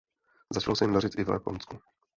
[0.53, 1.79] Začalo se jim dařit i v Japonsku.